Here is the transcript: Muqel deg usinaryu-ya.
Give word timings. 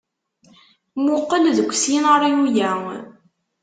Muqel 1.03 1.45
deg 1.57 1.69
usinaryu-ya. 1.73 2.71